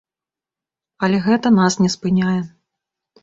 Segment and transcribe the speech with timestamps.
[1.07, 2.35] Але гэта нас не спыняе.